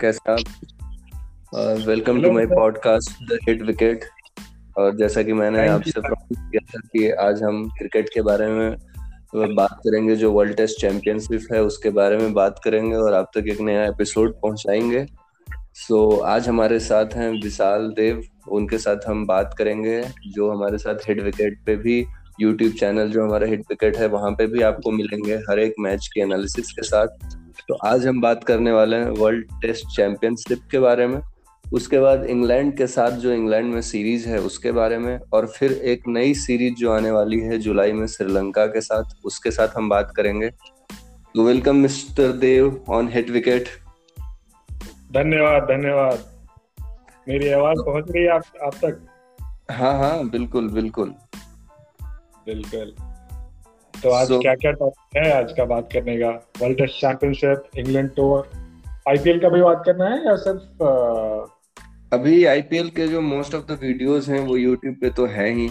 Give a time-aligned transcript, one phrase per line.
[0.00, 0.38] कैसे आप
[1.88, 4.00] welcome to my podcast the hit wicket
[4.78, 8.76] और जैसा कि मैंने आपसे प्रॉमिस किया था कि आज हम क्रिकेट के बारे में
[9.36, 13.44] बात करेंगे जो वर्ल्ड टेस्ट चैंपियनशिप है उसके बारे में बात करेंगे और आप तक
[13.48, 15.06] एक नया एपिसोड पहुंचाएँगे।
[15.74, 20.78] सो so, आज हमारे साथ हैं विशाल देव। उनके साथ हम बात करेंगे जो हमारे
[20.78, 22.06] साथ हिट विकेट पे भी
[22.40, 26.10] यूट्यूब चैनल जो हमारा हिट विकेट है वहाँ पे भी आपको मिलेंगे हर एक मैच
[26.14, 27.37] के एनालिसिस के साथ।
[27.68, 31.20] तो आज हम बात करने वाले हैं वर्ल्ड टेस्ट चैंपियनशिप के बारे में।
[31.64, 35.72] उसके बाद इंग्लैंड के साथ जो इंग्लैंड में सीरीज़ है उसके बारे में और फिर
[35.72, 39.88] एक नई सीरीज़ जो आने वाली है जुलाई में श्रीलंका के साथ उसके साथ हम
[39.88, 40.50] बात करेंगे।
[41.34, 43.68] तो welcome mister Dev on hit wicket
[45.12, 46.24] धन्यवाद धन्यवाद।
[47.28, 49.06] मेरी आवाज़ पहुँच रही है आप आप तक?
[49.70, 51.14] हाँ हाँ बिल्कुल बिल्कुल।
[52.46, 52.94] बिल्कुल।
[54.02, 55.30] तो आज so, क्या क्या टॉपिक है?
[55.32, 56.28] आज का बात करने का?
[56.62, 58.50] World test championship England tour
[59.08, 60.82] IPL का भी बात करना है या सिर्फ़
[62.12, 65.68] अभी आईपीएल के जो मोस्ट ऑफ़ द वीडियोस हैं वो यूट्यूब पे तो है ही।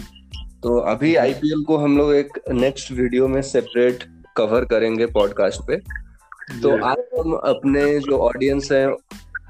[0.62, 4.04] तो अभी आईपीएल को हम लोग एक नेक्स्ट वीडियो में सेपरेट
[4.36, 5.76] कवर करेंगे पॉडकास्ट पे।
[6.62, 8.86] तो आज हम अपने जो ऑडियंस है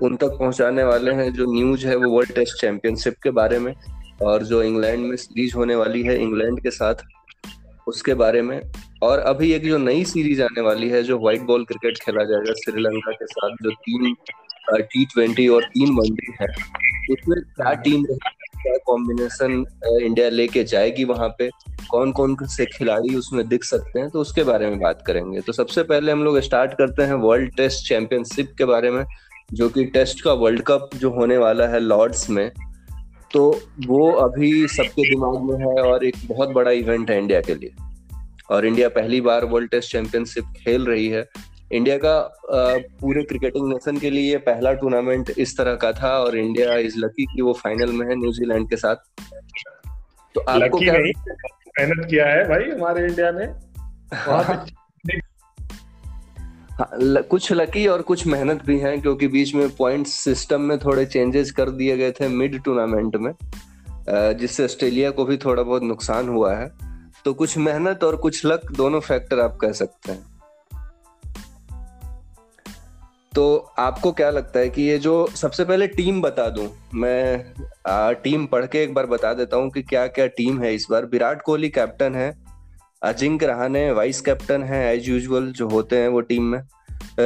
[0.02, 3.74] उन तक पहुँचाने वाले हैं जो न्यूज़ है वो वर्ल्ड टेस्ट चैंपियनशिप के बारे में
[4.22, 6.94] और जो इंग्लैंड में सीरीज़ होने वाली है इंग्लैंड के साथ।
[7.88, 8.60] उसके बारे में।
[9.02, 12.52] और अभी एक जो नई सीरीज़ आने वाली है, जो व्हाइट बॉल क्रिकेट खेला जाएगा
[12.54, 14.14] श्रीलंका के साथ, जो तीन
[14.72, 16.48] टी ट्वेंटी और तीन वनडे है,
[17.12, 19.52] उसमें क्या टीम क्या कॉम्बिनेशन
[20.02, 21.48] इंडिया लेके जाएगी वहाँ पे
[21.90, 25.52] कौन कौन से खिलाड़ी उसमें दिख सकते हैं तो उसके बारे में बात करेंगे। तो
[25.52, 29.04] सबसे पहले हम लोग स्टार्ट करते हैं वर्ल्ड टेस्ट चैंपियनशिप के बारे में,
[29.52, 32.50] जो कि टेस्ट का वर्ल्ड कप जो होने वाला है लॉर्ड्स में
[33.32, 37.54] तो वो अभी सबके दिमाग में है और एक बहुत बड़ा इवेंट है इंडिया के
[37.54, 37.74] लिए।
[38.50, 41.28] और इंडिया पहली बार वर्ल्ड टेस्ट चैंपियनशिप खेल रही है।
[41.72, 42.42] इंडिया का
[43.00, 47.24] पूरे क्रिकेटिंग नेशन के लिए पहला टूर्नामेंट इस तरह का था और इंडिया इज़ लकी
[47.24, 48.96] कि वो फाइनल में है न्यूजीलैंड के साथ।
[50.34, 54.68] तो आपको क्या मेहनत किया है भाई हमारे इंडिया ने।
[56.80, 61.50] कुछ लकी और कुछ मेहनत भी है क्योंकि बीच में पॉइंट सिस्टम में थोड़े चेंजेस
[61.50, 63.32] कर दिए गए थे मिड टूर्नामेंट में
[64.08, 66.70] जिससे ऑस्ट्रेलिया को भी थोड़ा बहुत नुकसान हुआ है।
[67.24, 70.26] तो कुछ मेहनत और कुछ लक दोनों फैक्टर आप कह सकते हैं।
[73.34, 77.54] तो आपको क्या लगता है कि ये जो सबसे पहले टीम बता दूँ मैं
[77.88, 80.86] आ, टीम पढ़ के एक बार बता देता हूँ कि क्या क्या टीम है इस
[80.90, 82.30] बार। विराट कोहली कैप्टन है
[83.02, 86.60] अजिंक्य रहाने वाइस कैप्टन है एज यूजुअल जो होते हैं वो टीम में।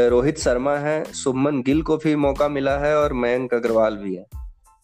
[0.09, 4.25] रोहित शर्मा है सुमन गिल को भी मौका मिला है और मयंक अग्रवाल भी है।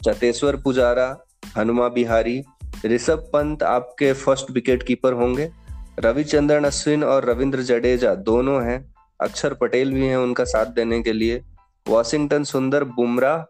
[0.00, 1.16] चतेश्वर पुजारा,
[1.56, 2.42] हनुमा बिहारी,
[2.86, 5.50] ऋषभ पंत आपके फ़र्स्ट विकेट कीपर होंगे।
[5.98, 11.12] रविचंद्रन अश्विन और रविंद्र जडेजा दोनों हैं। अक्षर पटेल भी हैं उनका साथ देने के
[11.12, 11.42] लिए।
[11.86, 13.44] वॉशिंगटन सुंदर, बुमराह,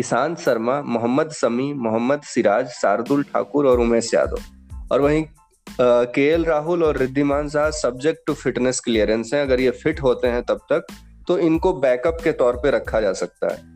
[0.00, 4.38] ईशांत शर्मा, मोहम्मद समी मोहम्मद सिराज, शार्दुल ठाकुर और उमेश यादव।
[4.92, 5.24] और वहीं
[5.68, 10.28] के एल राहुल और Wriddhiman Saha subject to fitness clearance हैं। अगर ये फिट होते
[10.28, 10.86] हैं तब तक
[11.28, 13.74] तो इनको बैकअप के तौर पे रखा जा सकता है।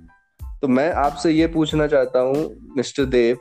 [0.60, 3.36] तो मैं आपसे ये पूछना चाहता हूँ, मिस्टर देव,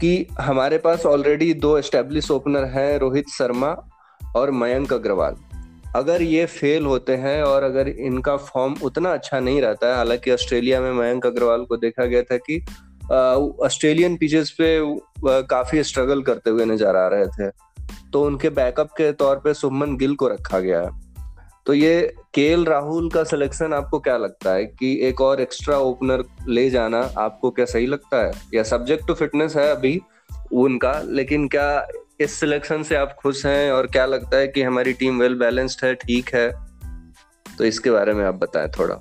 [0.00, 3.76] कि हमारे पास ऑलरेडी दो एस्टेब्लिश ओपनर हैं, रोहित शर्मा
[4.36, 5.36] और मयंक अग्रवाल।
[5.96, 10.30] अगर ये फेल होते हैं और अगर इनका फॉर्म उतना अच्छा नहीं रहता है, हालाँकि
[10.30, 12.60] ऑस्ट्रेलिया में मयंक अग्रवाल को देखा गया था कि
[13.64, 14.78] ऑस्ट्रेलियन पिचेस पे
[15.24, 17.50] काफ़ी स्ट्रगल करते हुए नज़र आ रहे थे।
[18.12, 21.08] तो उनके बैकअप के तौर पे सुमन गिल को रखा गया है।
[21.66, 26.24] तो ये के राहुल का सिलेक्शन आपको क्या लगता है कि एक और एक्स्ट्रा ओपनर
[26.48, 28.32] ले जाना आपको क्या सही लगता है?
[28.54, 30.00] या सब्जेक्ट टू फिटनेस है अभी
[30.52, 31.88] उनका, लेकिन क्या
[32.20, 35.84] इस सिलेक्शन से आप खुश हैं और क्या लगता है कि हमारी टीम वेल बैलेंस्ड
[35.84, 36.52] है, ठीक है?
[37.58, 38.96] तो इसके बारे में आप बताएँ थोड़ा।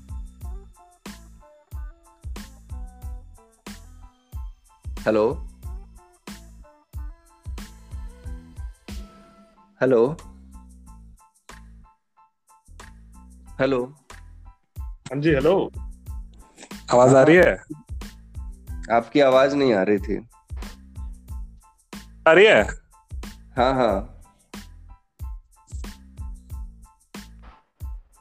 [4.99, 5.46] हेलो
[9.81, 9.99] हेलो
[13.59, 13.83] हेलो
[14.79, 15.53] हाँ जी हेलो
[16.93, 17.51] आवाज़ आ रही है?
[18.91, 20.17] आपकी आवाज़ नहीं आ रही थी।
[22.27, 22.61] आ रही है?
[23.57, 24.23] हाँ हाँ।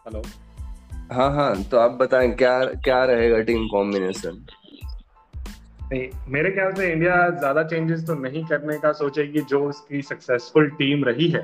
[0.07, 0.23] हेलो
[1.13, 4.47] हाँ हाँ तो आप बताएँ क्या क्या रहेगा टीम कॉम्बिनेशन
[5.93, 10.69] नहीं मेरे ख्याल से इंडिया ज़्यादा चेंजेस तो नहीं करने का सोचेगी जो उसकी सक्सेसफुल
[10.79, 11.43] टीम रही है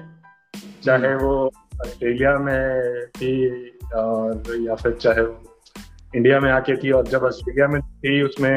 [0.82, 1.50] चाहे हम्म। वो
[1.82, 3.32] ऑस्ट्रेलिया में थी
[3.96, 5.52] और या फिर चाहे वो
[6.16, 8.50] इंडिया में आके थी और जब ऑस्ट्रेलिया में थी उसमें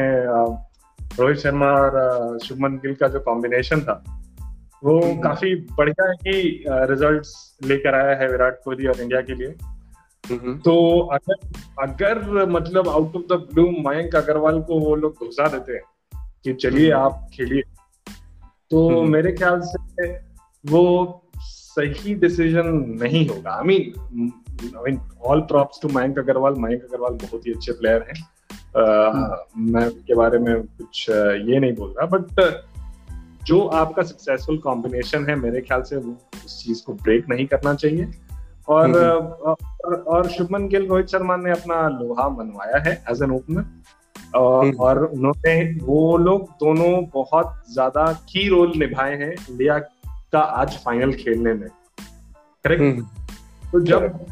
[1.10, 4.02] रोहित शर्मा और शुभमन गिल का जो कॉम्बिनेशन था
[4.82, 6.40] वो हम्म। काफ़ी बढ़िया ही
[6.86, 7.32] रिजल्ट्स
[7.64, 9.54] लेकर आया है विराट कोहली और इंडिया के लिए
[10.32, 11.34] तो अगर
[11.82, 15.82] अगर मतलब out of the blue Mayank Agarwal को वो लोग घुसा देते हैं
[16.44, 17.62] कि चलिए आप खेलिए।
[18.70, 20.08] तो मेरे ख्याल से
[20.66, 20.82] वो
[21.38, 24.32] सही डिसीज़न नहीं होगा। I mean
[24.76, 26.54] I mean all props to Mayank Agarwal.
[26.54, 28.28] Mayank Agarwal बहुत ही अच्छे प्लेयर हैं।
[28.66, 32.64] uh, मैं उनके बारे में कुछ ये नहीं बोल रहा बट
[33.44, 37.74] जो आपका सक्सेसफुल कॉम्बिनेशन है मेरे ख्याल से वो उस चीज़ को ब्रेक नहीं करना
[37.74, 38.06] चाहिए।
[38.68, 39.54] और हम्म, हम्म।
[39.84, 43.64] और, और शुभमन गिल रोहित शर्मा ने अपना लोहा मनवाया है एज एन ओपनर
[44.38, 49.78] और, हम्म। और उन्होंने वो लोग दोनों बहुत ज़्यादा की रोल निभाए हैं इंडिया
[50.32, 51.68] का आज फाइनल खेलने में।
[52.64, 53.00] करेक्ट
[53.72, 54.26] तो जब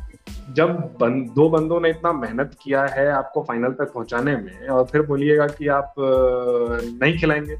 [0.54, 0.70] जब
[1.00, 5.02] बन, दो बंदों ने इतना मेहनत किया है आपको फाइनल तक पहुँचाने में और फिर
[5.02, 7.56] बोलिएगा कि आप नहीं खिलाएँगे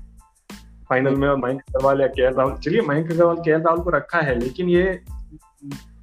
[0.89, 4.19] फाइनल में और मयंक अग्रवाल या के राहुल चलिए मयंक अग्रवाल के राहुल को रखा
[4.19, 5.01] है लेकिन ये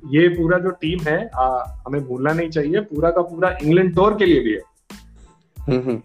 [0.09, 1.48] ये पूरा जो टीम है आ,
[1.88, 4.62] हमें भूलना नहीं चाहिए पूरा का पूरा इंग्लैंड टूर के लिए भी है।
[5.57, 6.01] हम्म, हम्म।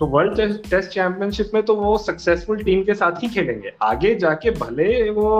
[0.00, 0.40] तो वर्ल्ड
[0.70, 5.30] टेस्ट चैंपियनशिप में तो वो सक्सेसफुल टीम के साथ ही खेलेंगे। आगे जाके भले वो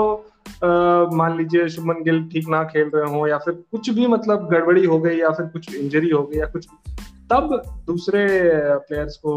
[1.14, 4.84] मान लीजिए शुभमन गिल ठीक ना खेल रहे हो या फिर कुछ भी मतलब गड़बड़ी
[4.84, 6.66] हो गई या फिर कुछ इंजरी हो गई या कुछ
[7.30, 8.26] तब दूसरे
[8.78, 9.32] प्लेयर्स को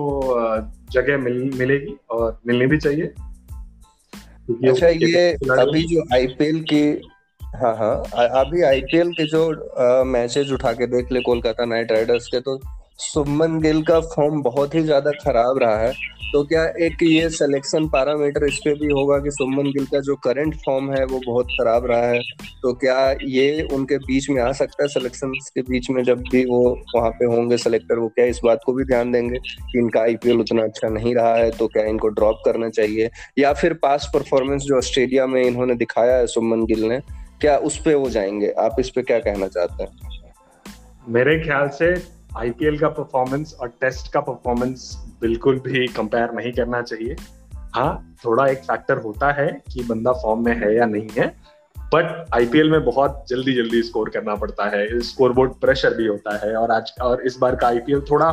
[0.91, 3.13] जगह मिल, मिलेगी और मिलनी भी चाहिए।
[4.69, 6.81] अच्छा ये अभी जो आईपीएल की
[7.57, 12.39] हाँ हाँ। अभी आईपीएल के जो मैचेज उठा के देख ले कोलकाता नाइट राइडर्स के
[12.39, 12.59] तो
[12.99, 15.91] सुमन गिल का फॉर्म बहुत ही ज़्यादा खराब रहा है।
[16.31, 20.15] तो क्या एक ये सिलेक्शन पैरामीटर इस पे भी होगा कि सुमन गिल का जो
[20.23, 22.19] करंट फॉर्म है, वो बहुत खराब रहा है?
[22.61, 26.43] तो क्या ये उनके बीच में आ सकता है सिलेक्शन के बीच में जब भी
[26.45, 26.61] वो
[26.95, 30.39] वहाँ पे होंगे सिलेक्टर वो क्या इस बात को भी ध्यान देंगे कि इनका आईपीएल
[30.39, 33.09] उतना अच्छा नहीं रहा है तो क्या इनको ड्रॉप करना चाहिए?
[33.39, 36.99] या फिर पास परफॉर्मेंस जो ऑस्ट्रेलिया में इन्होंने दिखाया है सुमन गिल ने
[37.41, 38.51] क्या उस पर वो जाएँगे?
[38.51, 39.99] आप इस पे क्या कहना चाहते हैं?
[41.07, 41.93] मेरे ख्याल से
[42.37, 47.15] आईपीएल का परफॉर्मेंस और टेस्ट का परफॉर्मेंस बिल्कुल भी कंपेयर नहीं करना चाहिए।
[47.75, 51.27] हाँ थोड़ा एक फैक्टर होता है कि बंदा फॉर्म में है या नहीं है
[51.93, 56.37] बट आईपीएल में बहुत जल्दी जल्दी स्कोर करना पड़ता है। स्कोर बोर्ड प्रेशर भी होता
[56.45, 58.31] है और आज और इस बार का आईपीएल थोड़ा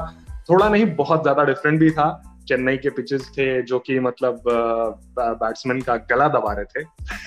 [0.50, 4.42] थोड़ा नहीं बहुत ज़्यादा डिफरेंट भी था। चेन्नई के पिचेस थे जो कि मतलब
[5.18, 6.84] बैट्समैन का गला दबा रहे थे।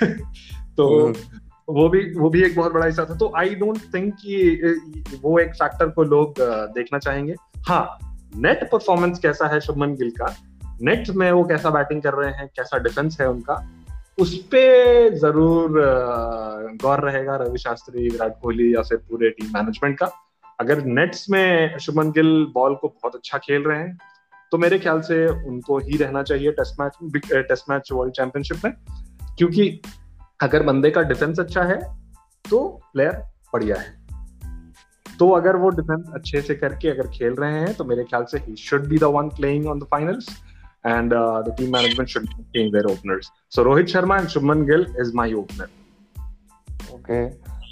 [0.77, 4.13] तो हम्म। वो भी वो भी एक बहुत बड़ा हिस्सा था। तो आई डोंट थिंक
[4.15, 6.35] कि वो एक फैक्टर को लोग
[6.73, 7.35] देखना चाहेंगे।
[7.67, 7.97] हाँ
[8.35, 10.35] नेट परफॉर्मेंस कैसा है शुभमन गिल का?
[10.81, 12.47] नेट में वो कैसा बैटिंग कर रहे हैं?
[12.55, 13.55] कैसा डिफेंस है उनका?
[14.17, 15.71] उस पर ज़रूर
[16.81, 20.11] गौर रहेगा रवि शास्त्री, विराट कोहली या फिर पूरे टीम मैनेजमेंट का।
[20.59, 23.97] अगर नेट्स में शुभमन गिल बॉल को बहुत अच्छा खेल रहे हैं
[24.51, 28.73] तो मेरे ख्याल से उनको ही रहना चाहिए test match test match world championship में।
[29.37, 29.69] क्योंकि
[30.39, 31.77] अगर बंदे का डिफेंस अच्छा है
[32.45, 32.59] तो
[32.93, 33.11] प्लेयर
[33.53, 33.95] बढ़िया है।
[35.19, 38.37] तो अगर वो डिफेंस अच्छे से करके अगर खेल रहे हैं तो मेरे ख्याल से
[38.37, 40.27] he should be the one playing on the finals
[40.85, 45.11] and the team management should change their openers so Rohit Sharma and Shubman Gill is
[45.15, 45.69] my opener
[46.93, 47.25] okay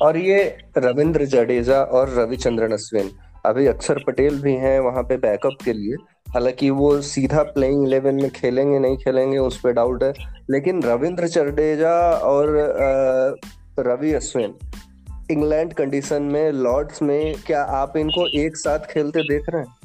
[0.06, 0.40] और ये
[0.78, 3.12] रविंद्र जडेजा और रविचंद्रन अश्विन।
[3.46, 5.96] अभी अक्षर पटेल भी हैं वहाँ पे बैकअप के लिए।
[6.28, 10.14] हालाँकि वो सीधा प्लेइंग इलेवन में खेलेंगे, नहीं खेलेंगे, उस पर डाउट है।
[10.50, 12.48] लेकिन रविंद्र जडेजा और
[13.80, 14.54] रवि अश्विन
[15.32, 19.76] इंग्लैंड कंडीशन में लॉर्ड्स में, क्या आप इनको एक साथ खेलते देख रहे हैं?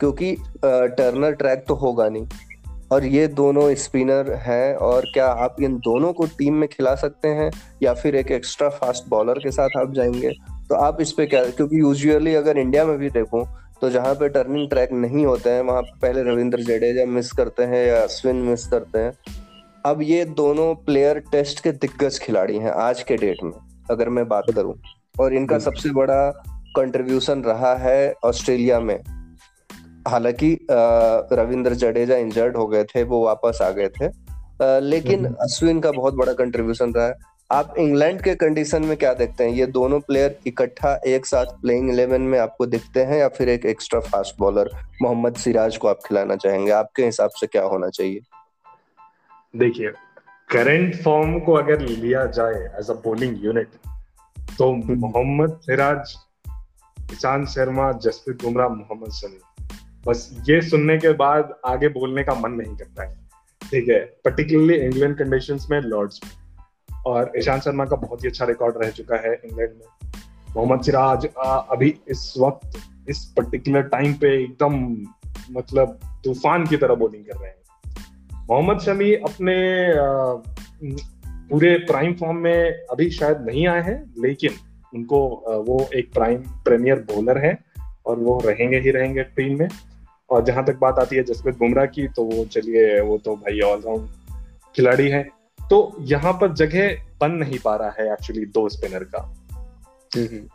[0.00, 2.26] क्योंकि टर्नर ट्रैक तो होगा नहीं।
[2.92, 7.28] और ये दोनों स्पिनर हैं और क्या आप इन दोनों को टीम में खिला सकते
[7.28, 7.50] हैं?
[7.82, 10.32] या फिर एक एक्स्ट्रा फास्ट बॉलर के साथ आप जाएँगे?
[10.70, 13.48] तो आप इस पे क्या क्योंकि यूजुअली अगर इंडिया में भी देखो
[13.80, 17.62] तो जहाँ पे टर्निंग ट्रैक नहीं होते हैं वहाँ पे पहले रविंद्र जडेजा मिस करते
[17.62, 19.12] हैं या अश्विन मिस करते हैं।
[19.86, 23.52] अब ये दोनों प्लेयर टेस्ट के दिग्गज खिलाड़ी हैं आज के डेट में
[23.90, 24.74] अगर मैं बात करूँ।
[25.20, 26.42] और इनका हम्म। सबसे बड़ा
[26.76, 29.00] कंट्रीब्यूशन रहा है ऑस्ट्रेलिया में।
[30.08, 30.66] हालाँकि
[31.32, 34.08] रविंद्र जडेजा इंजर्ड हो गए थे वो वापस आ गए थे।
[34.80, 37.14] लेकिन हम्म। अश्विन का बहुत बड़ा कंट्रीब्यूशन रहा है।
[37.52, 39.50] आप इंग्लैंड के कंडीशन में क्या देखते हैं?
[39.50, 43.66] ये दोनों प्लेयर इकट्ठा एक साथ प्लेइंग इलेवन में आपको दिखते हैं या फिर एक
[43.66, 44.70] extra fast bowler
[45.02, 46.70] Mohammed Siraj को आप खिलाना चाहेंगे?
[46.70, 48.20] आपके हिसाब से क्या होना चाहिए?
[49.56, 49.90] देखिए
[50.50, 53.68] करंट फॉर्म को अगर लिया जाए एज अ बॉलिंग यूनिट
[54.58, 56.14] तो हम्म। मोहम्मद सिराज
[57.12, 59.40] ईशांत शर्मा, जसप्रीत बुमराह, मोहम्मद शमी।
[60.06, 63.16] बस ये सुनने के बाद आगे बोलने का मन नहीं करता है।
[63.62, 64.00] ठीक है?
[64.24, 66.39] पर्टिकुलरली इंग्लैंड कंडीशंस में लॉर्ड्स में।
[67.06, 70.10] और ईशांत शर्मा का बहुत ही अच्छा रिकॉर्ड रह चुका है इंग्लैंड में।
[70.56, 72.78] मोहम्मद सिराज अभी इस वक्त,
[73.08, 74.74] इस पर्टिकुलर टाइम पे एकदम
[75.52, 77.58] मतलब तूफ़ान की तरह बॉलिंग कर रहे हैं।
[78.50, 79.56] मोहम्मद शमी अपने
[81.50, 84.52] पूरे प्राइम फॉर्म में अभी शायद नहीं आए हैं, लेकिन
[84.94, 85.18] उनको
[85.66, 87.58] वो एक प्राइम प्रीमियर बॉलर है
[88.06, 89.68] और वो रहेंगे ही रहेंगे टीम में।
[90.30, 93.60] और जहाँ तक बात आती है जसप्रीत बुमराह की तो वो चलिए, वो तो भाई
[93.62, 94.08] ऑलराउंड
[94.76, 95.28] खिलाड़ी है।
[95.70, 99.20] तो यहाँ पर जगह बन नहीं पा रहा है एक्चुअली दो स्पिनर का।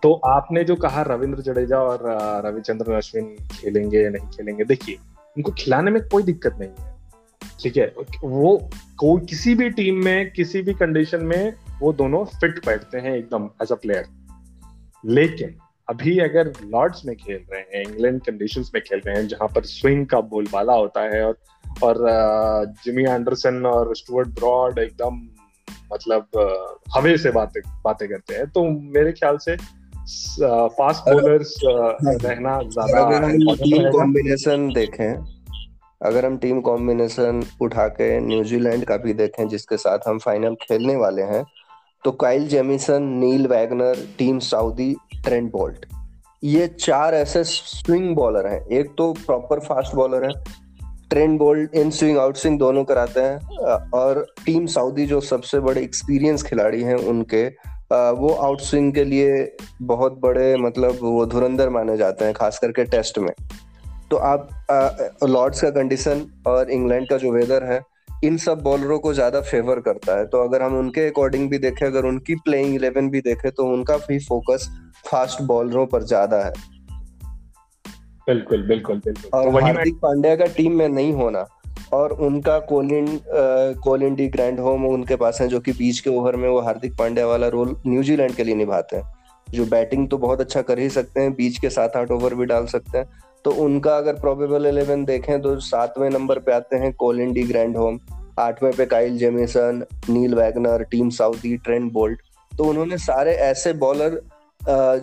[0.04, 2.00] तो आपने जो कहा रविंद्र जडेजा और
[2.46, 4.96] रविचंद्रन अश्विन खेलेंगे या नहीं खेलेंगे देखिए
[5.38, 6.94] उनको खिलाने में कोई दिक्कत नहीं है।
[7.62, 7.86] ठीक है
[8.24, 8.58] वो
[8.98, 13.50] कोई किसी भी टीम में किसी भी कंडीशन में वो दोनों फिट बैठते हैं एकदम
[13.64, 14.06] एज अ प्लेयर
[15.06, 15.56] लेकिन
[15.90, 19.64] अभी अगर लॉर्ड्स में खेल रहे हैं इंग्लैंड कंडीशंस में खेल रहे हैं जहाँ पर
[19.64, 21.38] स्विंग का बोलबाला होता है और
[21.84, 21.98] और
[22.86, 25.22] जिमी एंडरसन और स्टुअर्ट ब्रॉड एकदम
[25.94, 26.28] मतलब
[26.96, 34.68] हवे से बातें बातें करते हैं। तो मेरे ख्याल से फास्ट बॉलर्स रहना ज़्यादा कॉम्बिनेशन
[34.74, 35.14] देखें
[36.02, 40.96] अगर हम टीम कॉम्बिनेशन उठा के न्यूजीलैंड का भी देखें जिसके साथ हम फाइनल खेलने
[40.96, 41.44] वाले हैं
[42.04, 45.86] तो Kyle Jamieson Neil Wagner Tim Southee Trent Boult
[46.44, 50.32] ये चार ऐसे स्विंग बॉलर हैं। एक तो प्रॉपर फास्ट बॉलर है
[51.16, 55.82] Trent Boult in swing out swing दोनों कराते हैं। और टीम सऊदी जो सबसे बड़े
[55.82, 57.46] एक्सपीरियंस खिलाड़ी हैं उनके
[58.16, 62.84] वो आउट स्विंग के लिए बहुत बड़े मतलब वो धुरंधर माने जाते हैं, खास करके
[62.86, 63.34] टेस्ट में।
[64.12, 64.50] तो आप
[65.26, 67.82] लॉर्ड्स का कंडीशन और इंग्लैंड का जो वेदर है,
[68.24, 71.86] इन सब बॉलरों को ज़्यादा फेवर करता है। तो अगर हम उनके अकॉर्डिंग भी देखें,
[71.86, 74.70] अगर उनकी प्लेइंग इलेवन भी देखें तो उनका भी फोकस
[75.08, 76.54] फास्ट बॉलरों पर ज़्यादा है।
[78.28, 81.46] बिल्कुल बिल्कुल बिल्कुल। और तो हार्दिक पांड्या का टीम में नहीं होना
[81.94, 83.20] और उनका Colin
[83.84, 86.98] Colin de Grandhomme उनके पास है जो कि बीच के ओवर में वो हार्दिक
[86.98, 89.14] पांड्या वाला रोल न्यूजीलैंड के लिए निभाते हैं।
[89.48, 92.46] जो बैटिंग तो बहुत अच्छा कर ही सकते हैं बीच के सात आठ ओवर भी
[92.46, 93.08] डाल सकते हैं।
[93.46, 97.78] तो उनका अगर प्रोबेबल इलेवन देखें तो सातवें नंबर पे आते हैं कोलिन डी ग्रैंड
[97.78, 98.00] होम
[98.40, 102.22] आठवें पे Kyle Jamieson Neil Wagner Tim Southee Trent Boult.
[102.52, 104.20] तो उन्होंने सारे ऐसे बॉलर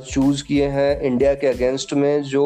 [0.03, 2.45] चूज़ किए हैं इंडिया के अगेंस्ट में जो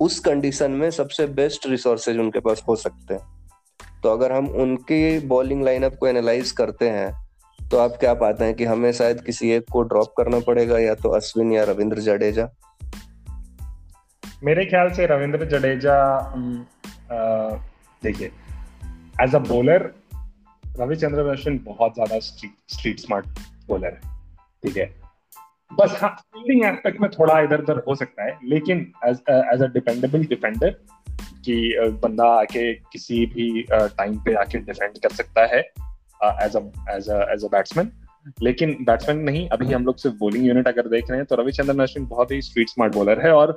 [0.00, 5.18] उस कंडीशन में सबसे बेस्ट रिसोर्सेज उनके पास हो सकते हैं। तो अगर हम उनके
[5.26, 7.10] बॉलिंग लाइनअप को एनालाइज करते हैं
[7.58, 10.94] तो आप क्या पाते हैं कि हमें शायद किसी एक को ड्रॉप करना पड़ेगा या
[10.94, 12.48] तो अश्विन या रविंद्र जडेजा?
[14.44, 15.96] मेरे ख्याल से रविंद्र जडेजा
[18.02, 18.30] देखिए
[19.22, 19.90] as a bowler
[20.78, 23.26] Ravichandran Ashwin बहुत ज़्यादा स्ट्रीट स्मार्ट
[23.68, 24.00] बॉलर है,
[24.62, 24.86] ठीक है?
[25.70, 30.24] बस हाँ फील्डिंग एस्पेक्ट में थोड़ा इधर उधर हो सकता है लेकिन एज अ डिपेंडेबल
[30.24, 30.70] डिफेंडर
[31.44, 35.60] कि बंदा आके किसी भी टाइम पे आके डिफेंड कर सकता है
[36.44, 36.56] as
[36.90, 37.90] as as a batsman
[38.42, 41.78] लेकिन बैट्समैन नहीं अभी हम लोग सिर्फ़ बॉलिंग यूनिट अगर देख रहे हैं तो रविचंद्रन
[41.78, 43.56] अश्विन बहुत ही स्ट्रीट स्मार्ट बॉलर है और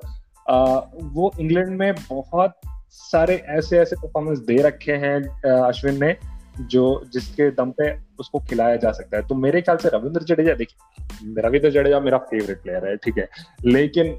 [0.49, 2.53] आ, वो इंग्लैंड में बहुत
[2.91, 5.17] सारे ऐसे ऐसे परफॉर्मेंस दे रखे हैं
[5.61, 6.15] अश्विन ने
[6.59, 10.53] जो जिसके दम पे उसको खिलाया जा सकता है। तो मेरे ख्याल से रविंद्र जडेजा,
[10.53, 13.29] देखिए, रविंद्र जडेजा मेरा फेवरेट प्लेयर है, ठीक है।
[13.65, 14.15] लेकिन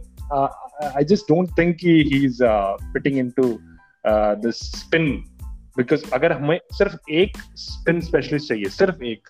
[0.97, 2.43] I just don't think he is
[2.93, 3.59] fitting into
[4.07, 5.11] this spin
[5.77, 9.29] because अगर हमें सिर्फ़ एक स्पिन स्पेशलिस्ट चाहिए, सिर्फ़ एक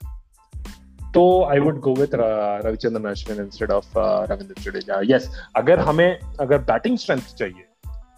[1.15, 3.93] तो I would go with Ravichandran Ashwin instead of
[4.31, 5.01] Ravindra Jadeja.
[5.05, 7.67] Yes अगर हमें, अगर बैटिंग स्ट्रेंथ चाहिए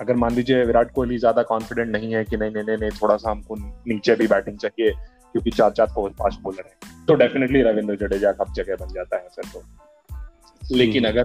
[0.01, 3.31] अगर मान लीजिए विराट कोहली ज़्यादा कॉन्फिडेंट नहीं है कि नहीं नहीं नहीं थोड़ा सा
[3.31, 3.57] हमको
[3.89, 8.33] नीचे भी बैटिंग चाहिए क्योंकि चार चार फोर पाँच बॉलर है तो डेफिनेटली रविंद्र जडेजा
[8.33, 11.25] कब जगह बन जाता है सर तो। लेकिन अगर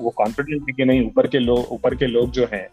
[0.00, 2.68] वो कॉन्फिडेंट है कि नहीं ऊपर के लोग ऊपर के लोग जो हैं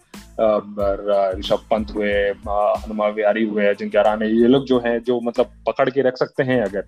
[1.39, 5.89] ऋषभ पंत हुए हनुमा विहारी हुए अजिंक्य राणे ये लोग जो हैं जो मतलब पकड़
[5.89, 6.83] के रख सकते हैं अगर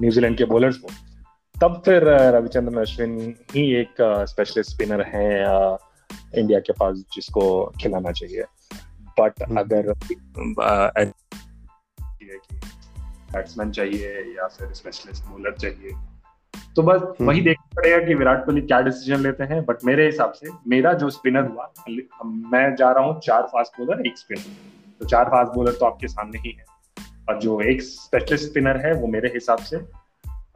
[0.00, 0.88] न्यूजीलैंड के बॉलर्स को
[1.54, 3.18] तब फिर रविचंद्रन अश्विन
[3.50, 5.28] ही एक स्पेशलिस्ट स्पिनर है
[6.34, 7.44] इंडिया के पास जिसको
[7.80, 8.44] खिलाना चाहिए
[9.18, 9.92] बट हम्म। अगर
[13.30, 15.96] बैट्समैन चाहिए या फिर स्पेशलिस्ट बॉलर चाहिए
[16.76, 20.06] तो बस हम्म। वही देखना पड़ेगा कि विराट कोहली क्या डिसीज़न लेते हैं बट मेरे
[20.06, 21.72] हिसाब से मेरा जो स्पिनर हुआ
[22.50, 26.08] मैं जा रहा हूँ चार फास्ट बॉलर एक स्पिनर तो चार फास्ट बॉलर तो आपके
[26.08, 26.72] सामने ही है
[27.28, 29.78] और जो एक स्पेशलिस्ट स्पिनर है वो मेरे हिसाब से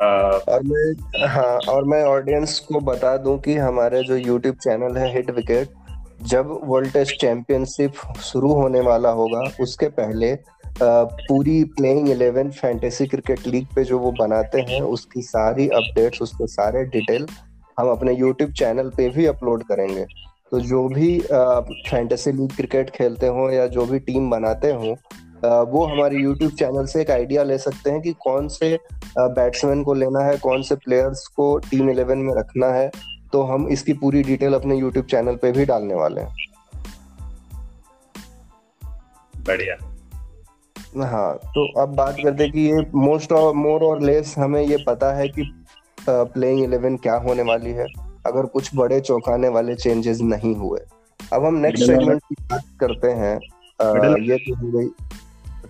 [0.00, 5.12] और मैं हाँ और मैं ऑडियंस को बता दूँ कि हमारे जो यूट्यूब चैनल है
[5.14, 5.69] हिट विकेट
[6.23, 10.37] जब वर्ल्ड टेस्ट चैंपियनशिप शुरू होने वाला होगा, उसके पहले
[10.81, 16.47] पूरी playing eleven fantasy cricket league पे जो वो बनाते हैं, उसकी सारी अपडेट्स उसके
[16.47, 17.26] सारे डिटेल
[17.78, 20.05] हम अपने यूट्यूब चैनल पे भी अपलोड करेंगे।
[20.52, 21.19] तो जो भी
[21.90, 24.97] फैंटेसी लीग क्रिकेट खेलते हों या जो भी टीम बनाते हो
[25.45, 28.78] वो हमारे यूट्यूब चैनल से एक आइडिया ले सकते हैं कि कौन से
[29.18, 32.90] बैट्समैन को लेना है कौन से प्लेयर्स को टीम इलेवन में रखना है
[33.33, 36.35] तो हम इसकी पूरी डिटेल अपने यूट्यूब चैनल पे भी डालने वाले हैं।
[39.47, 39.76] बढ़िया।
[41.07, 45.12] हाँ तो अब बात करते कि ये मोस्ट और मोर और लेस हमें ये पता
[45.12, 45.50] है कि
[46.09, 47.87] प्लेइंग इलेवन क्या होने वाली है
[48.26, 50.80] अगर कुछ बड़े चौंकाने वाले चेंजेस नहीं हुए।
[51.33, 54.88] अब हम नेक्स्ट सेगमेंट की बात करते हैं। आ, ये तो हो गई।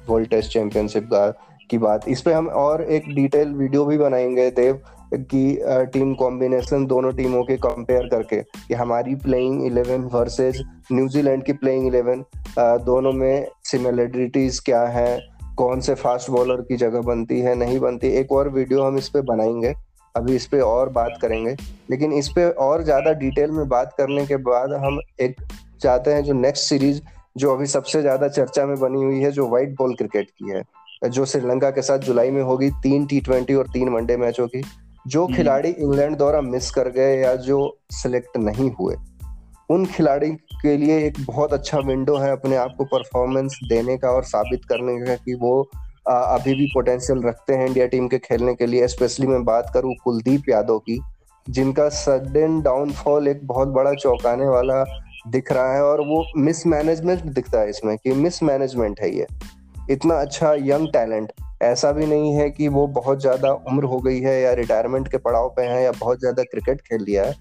[0.09, 1.29] वर्ल्ड टेस्ट चैंपियनशिप का
[1.71, 4.81] की बात। इस पे हम और एक डिटेल वीडियो भी बनाएँगे, देव,
[5.15, 5.59] की
[5.93, 10.63] टीम कॉम्बिनेशन दोनों टीमों के कंपेयर करके, कि हमारी playing eleven versus
[10.93, 12.25] New Zealand की प्लेइंग इलेवन
[12.59, 15.21] दोनों में सिमिलरिटीज क्या है,
[15.57, 19.09] कौन से फास्ट बॉलर की जगह बनती है, नहीं बनती। एक और वीडियो हम इस
[19.09, 19.75] पे बनाएँगे,
[20.15, 21.55] अभी इस पे और बात करेंगे।
[21.91, 25.41] लेकिन इस पे और ज़्यादा डिटेल में बात करने के बाद हम एक
[25.83, 27.01] चाहते हैं जो नेक्स्ट सीरीज़
[27.39, 31.11] जो अभी सबसे ज़्यादा चर्चा में बनी हुई है जो व्हाइट बॉल क्रिकेट की है
[31.11, 34.63] जो श्रीलंका के साथ जुलाई में होगी तीन टी ट्वेंटी और तीन वनडे मैचों की
[35.07, 37.59] जो हम्म। खिलाड़ी इंग्लैंड द्वारा मिस कर गए या जो
[37.95, 38.97] सिलेक्ट नहीं हुए
[39.71, 44.11] उन खिलाड़ी के लिए एक बहुत अच्छा विंडो है अपने आप को परफॉर्मेंस देने का
[44.11, 45.61] और साबित करने का कि वो
[46.09, 49.95] अभी भी पोटेंशियल रखते हैं इंडिया टीम के खेलने के लिए स्पेशली मैं बात करूँ
[50.05, 51.01] कुलदीप यादव की
[51.47, 54.83] जिनका सडन डाउनफॉल एक बहुत बड़ा चौंकाने वाला
[55.27, 59.27] दिख रहा है और वो मिस मैनेजमेंट दिखता है इसमें कि मिस मैनेजमेंट है ये।
[59.91, 61.33] इतना अच्छा यंग टैलेंट
[61.63, 65.19] ऐसा भी नहीं है कि वो बहुत ज़्यादा उम्र हो गई है या रिटायरमेंट के
[65.19, 67.35] पड़ाव पे है या बहुत ज़्यादा क्रिकेट खेल लिया है।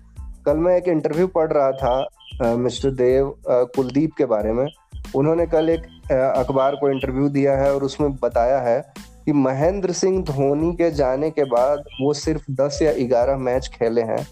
[0.46, 4.68] कल मैं एक इंटरव्यू पढ़ रहा था मिस्टर देव कुलदीप के बारे में।
[5.16, 8.80] उन्होंने कल एक अखबार को इंटरव्यू दिया है और उसमें बताया है
[9.26, 14.02] कि महेंद्र सिंह धोनी के जाने के बाद वो सिर्फ़ दस या ग्यारह मैच खेले
[14.02, 14.26] हैं।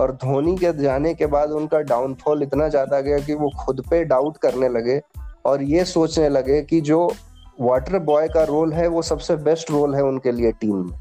[0.00, 4.04] और धोनी के जाने के बाद उनका डाउनफॉल इतना ज़्यादा गया कि वो खुद पे
[4.04, 5.00] डाउट करने लगे
[5.46, 7.12] और ये सोचने लगे कि जो
[7.60, 10.98] वाटर बॉय का रोल है वो सबसे बेस्ट रोल है उनके लिए टीम में।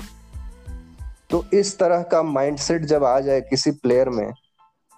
[1.29, 4.31] तो इस तरह का माइंडसेट जब आ जाए किसी प्लेयर में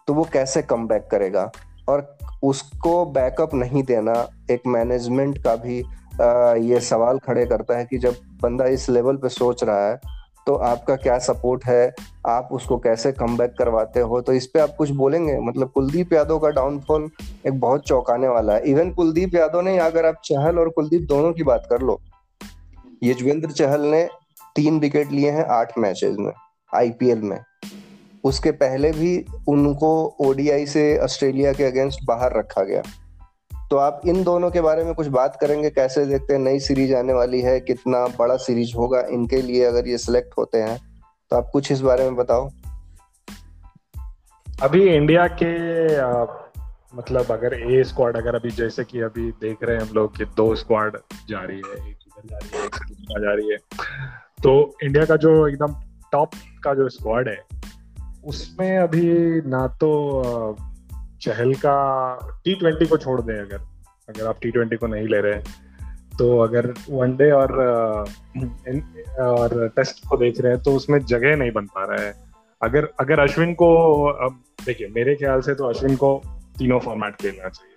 [0.07, 1.51] तो वो कैसे कम बैक करेगा?
[1.89, 4.13] और उसको बैकअप नहीं देना
[4.51, 5.81] एक मैनेजमेंट का भी
[6.21, 9.99] आ, ये सवाल खड़े करता है कि जब बंदा इस लेवल पे सोच रहा है
[10.47, 11.93] तो आपका क्या सपोर्ट है?
[12.27, 14.21] आप उसको कैसे कम करवाते हो?
[14.21, 15.39] तो इस पे आप कुछ बोलेंगे?
[15.39, 17.09] मतलब कुलदीप यादव का डाउनफॉल
[17.47, 21.33] एक बहुत चौंकाने वाला है। इवन कुलदीप यादव ने अगर आप चहल और कुलदीप दोनों
[21.33, 21.99] की बात कर लो,
[23.03, 24.09] यजवेंद्र चहल ने
[24.55, 26.31] तीन विकेट लिए हैं आठ मैचेस में
[26.75, 27.39] आईपीएल में।
[28.23, 32.81] उसके पहले भी उनको ओडीआई से ऑस्ट्रेलिया के अगेंस्ट बाहर रखा गया।
[33.71, 36.93] तो आप इन दोनों के बारे में कुछ बात करेंगे कैसे देखते हैं नई सीरीज़
[36.95, 40.77] आने वाली है कितना बड़ा सीरीज़ होगा इनके लिए अगर ये सिलेक्ट होते हैं
[41.31, 42.49] तो आप कुछ इस बारे में बताओ।
[44.61, 45.51] अभी इंडिया के
[45.95, 46.25] आ,
[46.95, 50.25] मतलब अगर ए स्क्वाड अगर अभी जैसे कि अभी देख रहे हैं हम लोग कि
[50.25, 50.97] दो स्क्वाड
[51.29, 52.75] जा रही है एक इधर जा रही है एक
[53.19, 53.57] जा रही है।
[54.43, 55.75] तो इंडिया का जो एकदम
[56.11, 56.31] टॉप
[56.63, 57.43] का जो स्क्वाड है
[58.25, 59.09] उसमें अभी
[59.41, 59.91] ना तो
[61.21, 63.57] चहल का टी ट्वेंटी को छोड़ दें अगर
[64.09, 65.43] अगर आप टी ट्वेंटी को नहीं ले रहे हैं।
[66.17, 67.51] तो अगर वनडे और
[69.19, 72.13] और टेस्ट को देख रहे हैं तो उसमें जगह नहीं बन पा रहा है।
[72.61, 76.21] अगर अगर अश्विन को, अब देखिए, मेरे ख्याल से तो अश्विन को
[76.57, 77.73] तीनों फॉर्मेट खेलना चाहिए।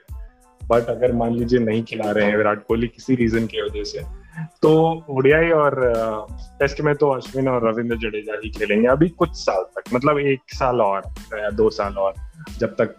[0.61, 4.20] बट अगर मान लीजिए नहीं खिला रहे हैं, विराट कोहली किसी रीजन की वजह से
[4.63, 5.97] तो ओडियाई और
[6.33, 10.41] टेस्ट में तो अश्विन और रविंद्र जडेजा ही खेलेंगे अभी कुछ साल तक मतलब एक
[10.49, 11.03] साल और
[11.35, 12.15] या दो साल और
[12.59, 12.95] जब तक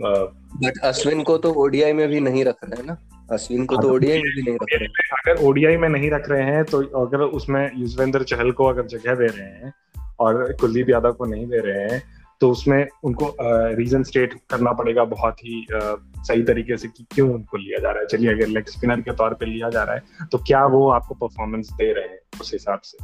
[0.00, 2.96] बट अश्विन को तो ओडीआई में भी नहीं रख रहे हैं ना?
[3.32, 6.42] अश्विन को तो ओडीआई में भी नहीं रख रहे अगर ओडीआई में नहीं रख रहे
[6.42, 9.74] हैं तो अगर उसमें युजवेंद्र चहल को अगर जगह दे रहे हैं
[10.20, 13.34] और कुलदीप यादव को नहीं दे रहे हैं तो उसमें उनको
[13.76, 18.00] रीजन स्टेट करना पड़ेगा बहुत ही सही तरीके से कि क्यों उनको लिया जा रहा
[18.00, 20.88] है। चलिए, अगर लेग स्पिनर के तौर पे लिया जा रहा है तो क्या वो
[20.90, 22.98] आपको परफॉर्मेंस दे रहे हैं उस हिसाब से?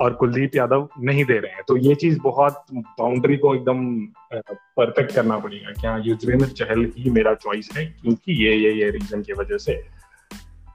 [0.00, 3.84] और कुलदीप यादव नहीं दे रहे हैं। तो ये चीज़ बहुत बाउंड्री को एकदम
[4.34, 9.22] परफेक्ट करना पड़ेगा क्या युजवेंद्र चहल ही मेरा चॉइस है, क्योंकि ये ये ये रीजन
[9.22, 9.82] की वजह से।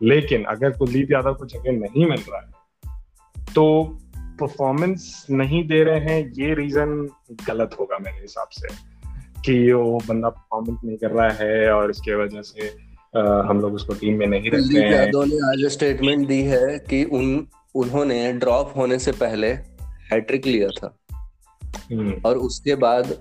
[0.03, 3.63] लेकिन अगर कुलदीप यादव को जगह नहीं मिल रहा है तो
[4.39, 7.09] परफॉर्मेंस नहीं दे रहे हैं ये रीजन
[7.47, 8.67] गलत होगा मेरे हिसाब से
[9.45, 13.73] कि वो बंदा परफॉर्मेंस नहीं कर रहा है और इसके वजह से आ, हम लोग
[13.73, 17.47] उसको टीम में नहीं रख रहे हैं। यादव ने आज स्टेटमेंट दी है कि उन
[17.75, 19.47] उन्होंने ड्रॉप होने से पहले
[20.11, 20.97] हैट्रिक लिया था।
[21.91, 23.13] हम्म। और उसके बाद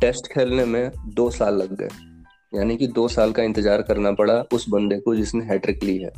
[0.00, 1.88] टेस्ट खेलने में दो साल लग गए।
[2.58, 6.10] यानी कि दो साल का इंतज़ार करना पड़ा उस बंदे को जिसने हैट्रिक ली है।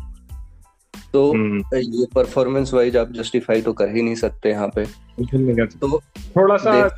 [1.15, 4.85] तो हम्म। ये परफॉर्मेंस वाइज आप जस्टिफाई तो कर ही नहीं सकते यहाँ पे।
[5.81, 6.01] तो
[6.37, 6.89] थोड़ा सा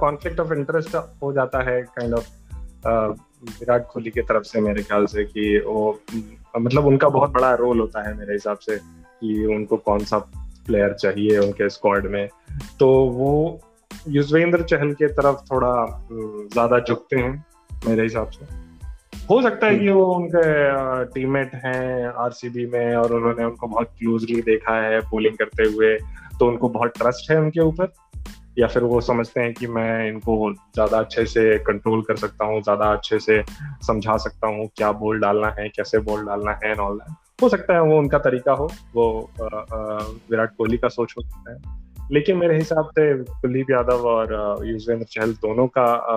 [0.00, 2.28] कॉन्फ्लिक्ट ऑफ़ इंटरेस्ट हो जाता है काइंड ऑफ़
[3.50, 6.00] विराट कोहली की तरफ़ से मेरे ख्याल से कि वो
[6.58, 10.18] मतलब उनका बहुत बड़ा रोल होता है मेरे हिसाब से कि उनको कौन सा
[10.66, 12.28] प्लेयर चाहिए उनके स्क्वाड में।
[12.78, 13.60] तो वो
[14.08, 16.02] युजवेंद्र चहल के तरफ़ थोड़ा
[16.52, 17.44] ज़्यादा झुकते हैं
[17.88, 18.63] मेरे हिसाब से।
[19.30, 24.42] हो सकता है कि वो उनके टीममेट हैं आरसीबी में और उन्होंने उनको बहुत क्लोजली
[24.42, 25.98] देखा है बोलिंग करते हुए
[26.38, 27.92] तो उनको बहुत ट्रस्ट है उनके ऊपर?
[28.58, 32.62] या फिर वो समझते हैं कि मैं इनको ज़्यादा अच्छे से कंट्रोल कर सकता हूँ
[32.62, 33.42] ज़्यादा अच्छे से
[33.86, 37.48] समझा सकता हूँ क्या बोल डालना है कैसे बोल डालना है एंड ऑल दैट हो
[37.48, 39.30] सकता है वो उनका तरीका हो वो
[40.30, 41.58] विराट कोहली का सोच हो सकता है।
[42.12, 46.16] लेकिन मेरे हिसाब से कुलदीप यादव और युजवेंद्र चहल दोनों का आ,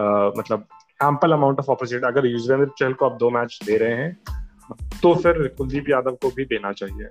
[0.00, 0.64] आ, मतलब
[1.02, 4.18] एम्पल अमाउंट ऑफ़ ऑपोजिट अगर युजवेंद्र चहल को आप दो मैच दे रहे हैं
[5.02, 7.08] तो फिर कुलदीप यादव को भी देना चाहिए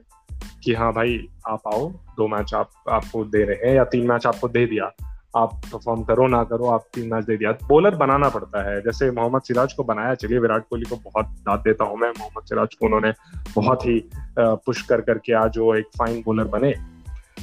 [0.63, 4.26] कि हाँ भाई, आप आओ, दो मैच आप, आपको दे रहे हैं या तीन मैच
[4.28, 4.91] आपको दे दिया।
[5.38, 9.12] आप परफॉर्म करो, ना करो, आप तीन मैच दे दिया। बॉलर बनाना पड़ता है। जैसे
[9.12, 12.76] मोहम्मद सिराज को बनाया चलिए विराट कोहली को बहुत दाद देता हूँ मैं। मोहम्मद सिराज
[12.76, 13.13] को उन्होंने
[13.56, 16.74] बहुत ही पुश कर, करके आज वो एक फाइन बॉलर बने।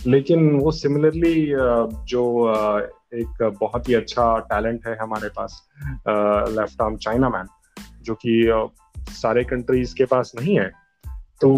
[0.06, 1.46] लेकिन वो सिमिलरली
[2.06, 2.22] जो
[3.14, 5.62] एक बहुत ही अच्छा टैलेंट है हमारे पास
[6.58, 7.46] लेफ़्ट आर्म चाइना मैन
[8.02, 8.68] जो कि
[9.00, 10.70] सारे कंट्रीज़ के पास नहीं है।
[11.40, 11.50] तो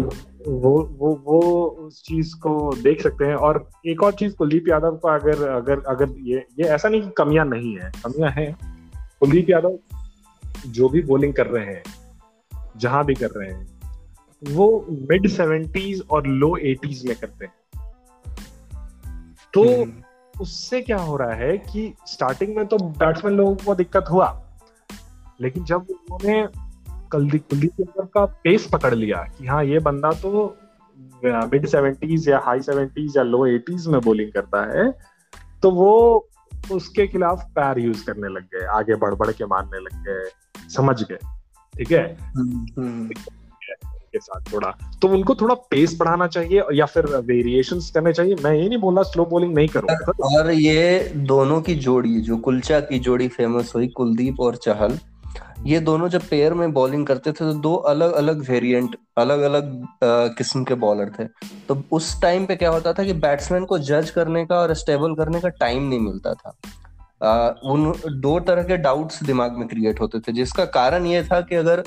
[0.47, 4.97] वो वो वो उस चीज़ को देख सकते हैं। और एक और चीज़, कुलदीप यादव
[4.97, 8.57] को अगर अगर अगर ये ये ऐसा नहीं कि कमियाँ नहीं है, कमियाँ हैं।
[9.19, 9.77] कुलदीप यादव
[10.67, 11.83] जो भी बॉलिंग कर रहे हैं,
[12.77, 13.81] जहाँ भी कर रहे हैं,
[14.43, 17.53] वो मिड सेवेंटीज और लो एटीज में करते हैं।
[19.53, 20.01] तो हम्म।
[20.41, 24.27] उससे क्या हो रहा है कि स्टार्टिंग में तो बैट्समैन लोगों को दिक्कत हुआ
[25.41, 26.45] लेकिन जब उन्होंने
[27.11, 30.43] कुलदीप कुलदीप यादव का पेस पकड़ लिया कि हाँ ये बंदा तो
[31.23, 34.89] मिड सेवेंटीज या हाई सेवेंटीज या लो एटीज में बॉलिंग करता है
[35.63, 35.91] तो वो
[36.71, 41.01] उसके खिलाफ पैर यूज़ करने लग गए आगे बढ़ बढ़ के मारने लग गए समझ
[41.03, 41.17] गए
[41.73, 42.03] ठीक है
[42.37, 43.09] हम्म, हम्म।
[44.13, 44.71] के साथ थोड़ा।
[45.01, 49.03] तो उनको थोड़ा पेस बढ़ाना चाहिए या फिर वेरिएशन करने चाहिए। मैं ये नहीं बोला
[49.03, 49.89] स्लो बॉलिंग नहीं करूँ
[50.29, 54.97] और ये दोनों की जोड़ी जो कुलचा की जोड़ी फ़ेमस हुई कुलदीप और चहल
[55.65, 59.87] ये दोनों जब पेयर में बॉलिंग करते थे तो दो अलग अलग वेरिएंट अलग अलग
[60.37, 61.25] किस्म के बॉलर थे।
[61.67, 65.13] तो उस टाइम पे क्या होता था कि बैट्समैन को जज करने का और स्टेबल
[65.15, 66.55] करने का टाइम नहीं मिलता था।
[67.23, 71.41] आ, उन दो तरह के डाउट्स दिमाग में क्रिएट होते थे जिसका कारण ये था
[71.41, 71.83] कि अगर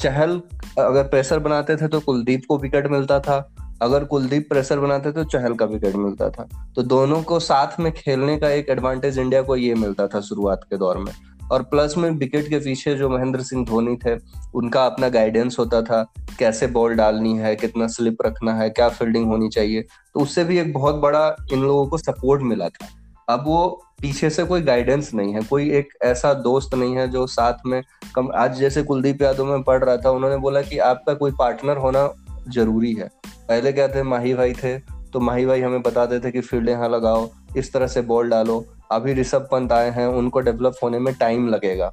[0.00, 0.40] चहल,
[0.78, 5.24] अगर प्रेशर बनाते थे तो कुलदीप को विकेट मिलता था। अगर कुलदीप प्रेशर बनाते तो
[5.24, 9.42] चहल का विकेट मिलता था। तो दोनों को साथ में खेलने का एक एडवांटेज इंडिया
[9.42, 11.12] को ये मिलता था शुरुआत के दौर में।
[11.52, 14.16] और प्लस में विकेट के पीछे जो महेंद्र सिंह धोनी थे,
[14.54, 19.26] उनका अपना गाइडेंस होता था, कैसे बॉल डालनी है, कितना स्लिप रखना है, क्या फील्डिंग
[19.26, 22.88] होनी चाहिए। तो उससे भी एक बहुत बड़ा इन लोगों को सपोर्ट मिला था।
[23.28, 27.26] अब वो पीछे से कोई गाइडेंस नहीं है कोई एक ऐसा दोस्त नहीं है जो
[27.26, 27.82] साथ में
[28.14, 31.76] कम आज जैसे कुलदीप यादव में पढ़ रहा था उन्होंने बोला कि आपका कोई पार्टनर
[31.76, 32.08] होना
[32.48, 33.08] ज़रूरी है।
[33.48, 34.78] पहले क्या थे माही भाई थे
[35.12, 38.64] तो माही भाई हमें बताते थे कि फ़ील्ड यहाँ लगाओ इस तरह से बॉल डालो।
[38.92, 41.92] अभी ऋषभ पंत आए हैं उनको डेवलप होने में टाइम लगेगा।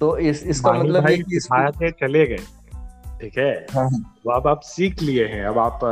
[0.00, 1.90] तो इस इसका मतलब है कि इसको...
[1.90, 2.44] चले गए।
[3.20, 3.50] ठीक है?
[3.72, 5.84] हाँ, हाँ। अब आप सीख लिए हैं। अब आप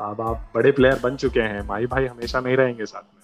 [0.00, 3.19] अब आप बड़े प्लेयर बन चुके हैं। माही भाई हमेशा नहीं रहेंगे साथ में।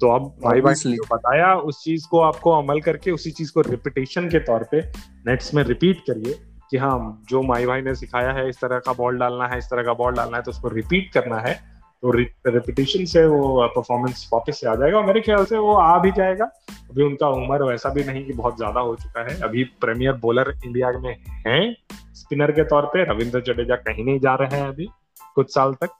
[0.00, 4.28] तो अब भाई ने बताया उस चीज़ को आपको अमल करके उसी चीज़ को रिपीटेशन
[4.28, 4.80] के तौर पे
[5.26, 6.38] नेट्स में रिपीट करिए
[6.70, 9.64] कि हाँ जो माई भाई ने सिखाया है इस तरह का बॉल डालना है इस
[9.64, 11.54] तरह का बॉल डालना है तो उसको रिपीट करना है
[12.02, 15.98] तो रिपीटेशन से वो परफॉर्मेंस वापस से आ जाएगा। और मेरे ख्याल से वो आ
[15.98, 16.44] भी जाएगा।
[16.90, 20.52] अभी उनका उम्र वैसा भी नहीं कि बहुत ज़्यादा हो चुका है। अभी प्रीमियर बॉलर
[20.64, 21.74] इंडिया में हैं
[22.14, 24.88] स्पिनर के तौर पे। रविंद्र जडेजा कहीं नहीं जा रहे हैं अभी
[25.34, 25.90] कुछ साल तक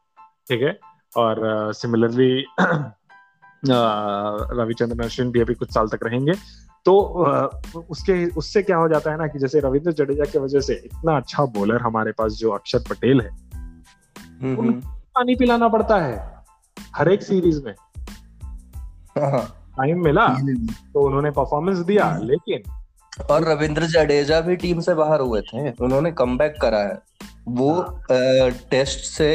[0.49, 0.79] ठीक है?
[1.13, 2.45] और सिमिलरली
[3.67, 6.33] रविचंद्रन अश्विन भी अभी कुछ साल तक रहेंगे।
[6.85, 6.97] तो
[7.91, 11.17] उसके उससे क्या हो जाता है ना कि जैसे रविंद्र जडेजा की वजह से इतना
[11.17, 13.31] अच्छा बॉलर हमारे पास जो अक्षर पटेल है
[14.43, 14.73] हम्म, हम्म।
[15.15, 16.45] पानी पिलाना पड़ता है
[16.97, 17.75] हर एक सीरीज़ में।
[19.19, 20.27] टाइम मिला
[20.93, 22.63] तो उन्होंने परफॉर्मेंस दिया लेकिन
[23.31, 26.99] और रविंद्र जडेजा भी टीम से बाहर हुए थे उन्होंने कम करा है।
[27.49, 29.31] वो हाँ। टेस्ट से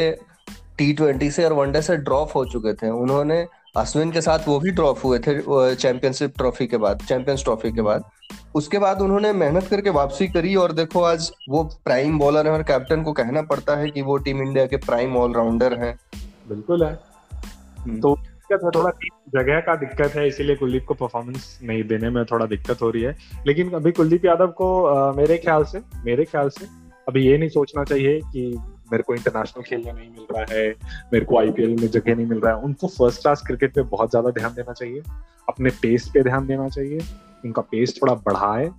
[0.78, 4.60] टी ट्वेंटी से और वनडे से ड्रॉप हो चुके थे। उन्होंने अश्विन के साथ वो
[4.60, 5.32] भी ड्रॉप हुए थे
[5.74, 8.04] चैंपियनशिप ट्रॉफी के बाद चैंपियंस ट्रॉफी के बाद।
[8.54, 12.62] उसके बाद उन्होंने मेहनत करके वापसी करी और देखो आज वो प्राइम बॉलर है और
[12.62, 15.98] कैप्टन को कहना पड़ता है कि वो टीम इंडिया के प्राइम ऑलराउंडर हैं।
[16.48, 16.98] बिल्कुल है।
[17.78, 18.90] हम्म। तो दिक्कत है थोड़ा
[19.42, 23.02] जगह का दिक्कत है इसीलिए कुलदीप को परफॉर्मेंस नहीं देने में थोड़ा दिक्कत हो रही
[23.02, 26.66] है। लेकिन अभी कुलदीप यादव को आ, मेरे ख्याल से मेरे ख्याल से
[27.08, 28.58] अभी ये नहीं सोचना चाहिए कि
[28.92, 30.68] मेरे को इंटरनेशनल खेलने नहीं मिल रहा है
[31.12, 34.10] मेरे को आईपीएल में जगह नहीं मिल रहा है। उनको फ़र्स्ट क्लास क्रिकेट पे बहुत
[34.10, 35.02] ज़्यादा ध्यान देना चाहिए।
[35.48, 36.98] अपने पेस पे ध्यान देना चाहिए।
[37.44, 38.70] उनका पेस थोड़ा बढ़ाए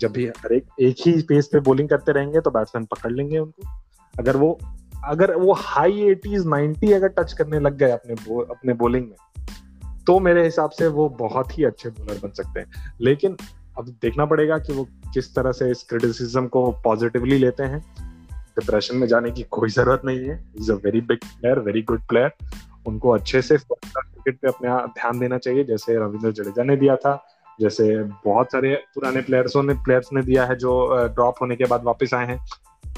[0.00, 3.38] जब भी हर एक एक ही पेस पे बॉलिंग करते रहेंगे तो बैट्समैन पकड़ लेंगे
[3.38, 3.68] उनको।
[4.14, 4.58] अगर वो
[5.04, 9.16] अगर वो हाई एटीज नाइनटी अगर टच करने लग गए अपने बो, अपने बॉलिंग में
[10.06, 13.36] तो मेरे हिसाब से वो बहुत ही अच्छे बॉलर बन सकते हैं। लेकिन
[13.78, 17.80] अब देखना पड़ेगा कि वो किस तरह से इस क्रिटिसिज्म को पॉजिटिवली लेते हैं।
[18.58, 20.38] डिप्रेशन में जाने की कोई ज़रूरत नहीं है.
[20.60, 22.30] Is a very big player very good player
[22.86, 25.64] उनको अच्छे से क्रिकेट पे अपने ध्यान देना चाहिए.
[25.64, 27.14] जैसे रविंद्र जडेजा ने दिया था
[27.58, 27.84] जैसे
[28.24, 30.72] बहुत सारे पुराने प्लेयर्सों ने प्लेयर्स ने दिया है जो
[31.14, 32.38] ड्रॉप होने के बाद वापस आए हैं.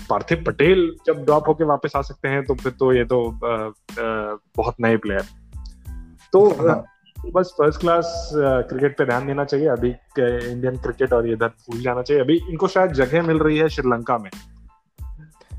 [0.09, 3.53] पार्थिव पटेल जब ड्रॉप होके वापस आ सकते हैं तो फिर तो ये तो आ,
[3.53, 5.23] आ, बहुत नए प्लेयर
[6.33, 6.83] तो हाँ।
[7.35, 9.67] बस फ़र्स्ट क्लास क्रिकेट पे ध्यान देना चाहिए.
[9.69, 12.23] अभी इंडियन क्रिकेट और इधर भूल जाना चाहिए.
[12.23, 14.31] अभी इनको शायद जगह मिल रही है श्रीलंका में.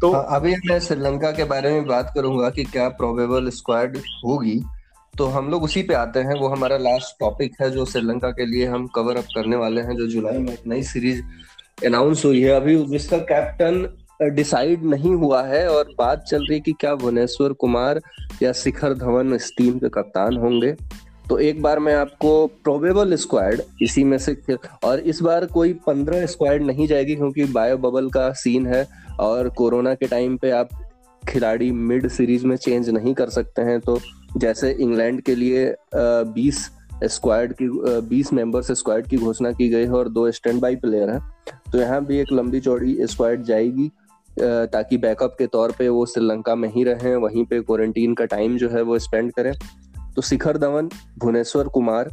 [0.04, 4.60] तो हाँ, अभी मैं श्रीलंका के बारे में बात करूँगा कि क्या प्रोबेबल स्क्वाड होगी।
[5.14, 8.46] तो हम लोग उसी पे आते हैं वो हमारा लास्ट टॉपिक है जो श्रीलंका के
[8.46, 11.22] लिए हम कवर अप करने वाले हैं जो जुलाई में एक नई सीरीज़
[11.86, 16.60] अनाउंस हुई है। अभी जिसका कैप्टन डिसाइड नहीं हुआ है और बात चल रही है
[16.60, 18.02] कि क्या भुवनेश्वर कुमार
[18.44, 20.72] या शिखर धवन इस टीम के कप्तान होंगे।
[21.30, 24.36] तो एक बार मैं आपको प्रोबेबल स्क्वाड इसी में से
[24.84, 28.84] और इस बार कोई पंद्रह स्क्वाड नहीं जाएगी क्योंकि बायो बबल का सीन है।
[29.20, 30.70] और कोरोना के टाइम पे आप
[31.24, 34.00] खिलाड़ी मिड सीरीज़ में चेंज नहीं कर सकते हैं तो
[34.38, 36.70] जैसे इंग्लैंड के लिए बीस
[37.04, 37.68] स्क्वाड की
[38.10, 41.20] बीस मेंबर्स स्क्वाड की घोषणा की गई है और दो स्टैंड बाई प्लेयर हैं।
[41.72, 43.90] तो यहाँ भी एक लंबी चौड़ी स्क्वाड जाएगी
[44.40, 48.58] ताकि बैकअप के तौर पे वो श्रीलंका में ही रहें, वहीं पे क्वारंटीन का टाइम
[48.58, 49.54] जो है वो स्पेंड करें।
[50.16, 52.10] तो शिखर धवन, भुवनेश्वर कुमार,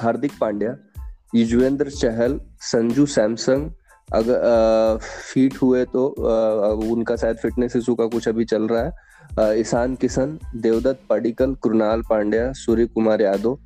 [0.00, 0.76] हार्दिक पांड्या,
[1.34, 3.70] युजवेंद्र चहल, संजू सैमसंग
[4.14, 9.58] अगर फिट हुए तो आ, उनका शायद फिटनेस इशू का कुछ अभी चल रहा है।
[9.60, 13.58] ईशान किशन देवदत्त पडिकल कृणाल पांड्या सूर्य कुमार यादव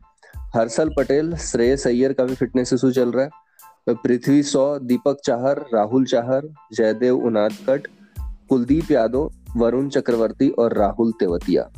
[0.55, 5.65] हर्षल पटेल श्रेयस अय्यर का भी फिटनेस इशू चल रहा है। पृथ्वी सौ दीपक चाहर
[5.75, 7.89] राहुल चाहर जयदेव उनादकट
[8.49, 11.69] कुलदीप यादव वरुण चक्रवर्ती और राहुल तेवतिया।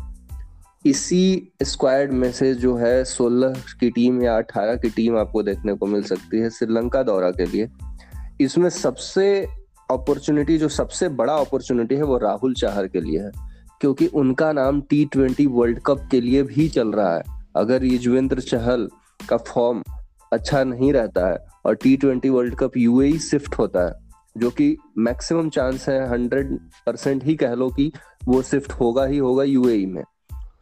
[0.85, 5.75] इसी स्क्वाड में से जो है सोलह की टीम या अठारह की टीम आपको देखने
[5.75, 7.69] को मिल सकती है श्रीलंका दौरा के लिए।
[8.41, 9.47] इसमें सबसे
[9.91, 13.31] अपॉर्चुनिटी जो सबसे बड़ा अपॉर्चुनिटी है, वो राहुल चाहर के लिए है,
[13.81, 17.23] क्योंकि उनका नाम टी ट्वेंटी वर्ल्ड कप के लिए भी चल रहा है।
[17.57, 18.89] अगर युजवेंद्र चहल
[19.29, 19.83] का फॉर्म
[20.33, 23.93] अच्छा नहीं रहता है, और T twenty world cup UAE shift होता है,
[24.37, 27.93] जो कि मैक्सिमम चांस है हंड्रेड परसेंट ही कह लो कि
[28.25, 30.03] वो शिफ्ट होगा ही होगा यूएई में।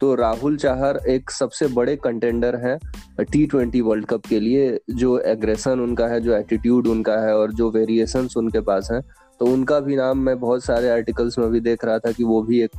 [0.01, 2.77] तो राहुल चाहर एक सबसे बड़े कंटेंडर है
[3.21, 7.51] टी ट्वेंटी वर्ल्ड कप के लिए, जो एग्रेशन उनका है, जो एटीट्यूड उनका है और
[7.51, 9.01] जो वेरिएशन उनके पास है।
[9.39, 12.41] तो उनका भी नाम मैं बहुत सारे आर्टिकल्स में भी देख रहा था कि वो
[12.41, 12.71] भी एक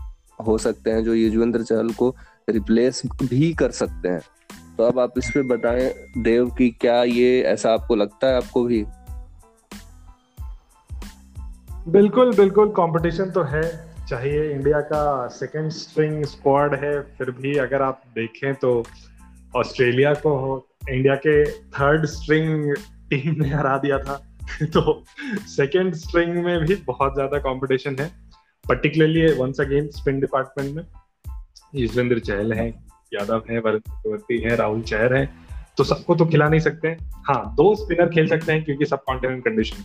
[0.46, 2.14] हो सकते हैं, जो युजवेंद्र चहल को
[2.48, 4.20] रिप्लेस भी कर सकते हैं।
[4.76, 8.64] तो अब आप इस पे बताएँ, देव, की क्या ये ऐसा आपको लगता है आपको
[8.64, 8.84] भी?
[11.88, 17.82] बिल्कुल बिल्कुल कंपटीशन तो है। चाहिए। इंडिया का सेकंड स्ट्रिंग स्क्वाड है, फिर भी अगर
[17.82, 18.84] आप देखें तो
[19.56, 22.74] ऑस्ट्रेलिया को इंडिया के थर्ड स्ट्रिंग
[23.10, 24.22] टीम ने हरा दिया था।
[24.62, 25.04] तो
[25.46, 28.10] सेकंड स्ट्रिंग में भी बहुत ज़्यादा कंपटीशन है।
[28.68, 30.84] Particularly once again spin department में।
[31.74, 32.68] युजवेंद्र चहल है
[33.14, 35.28] यादव है वरुण चक्रवर्ती है राहुल चहर है।
[35.76, 36.88] तो सबको तो खिला नहीं सकते।
[37.28, 39.82] हाँ दो स्पिनर खेल सकते हैं क्योंकि सब कॉन्टिनेंट कंडीशन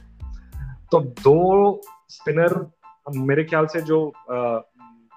[0.91, 2.53] तो दो स्पिनर
[3.15, 4.13] मेरे ख्याल से जो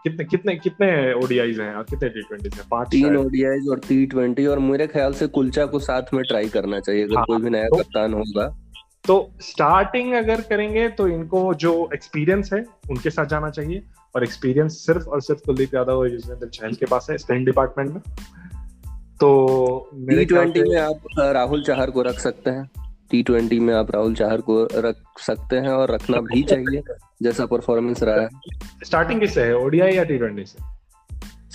[0.05, 2.69] कितने कितने कितने ओडीआईज हैं और कितने टी ट्वेंटी हैं?
[2.71, 6.49] पाँच तीन ओडीआईज और टी ट्वेंटी और मेरे ख्याल से कुलचा को साथ में ट्राई
[6.49, 8.59] करना चाहिए अगर हाँ, कोई भी नया तो, कप्तान होगा।
[9.07, 13.83] तो स्टार्टिंग अगर करेंगे तो इनको जो एक्सपीरियंस है उनके साथ जाना चाहिए।
[14.17, 17.91] और एक्सपीरियंस सिर्फ़ और सिर्फ़ कुलदीप यादव और युजवेंद्र चहल के पास है स्पिन डिपार्टमेंट
[17.91, 18.01] में।
[19.21, 22.71] तो टी ट्वेंटी में आप राहुल चाहर को रख सकते हैं।
[23.15, 26.81] टी ट्वेंटी में आप राहुल चाहर को रख सकते हैं और रखना भी चाहिए
[27.23, 28.29] जैसा परफॉर्मेंस रहा है।
[28.85, 30.63] स्टार्टिंग किससे है ओडीआई या टी ट्वेंटी से?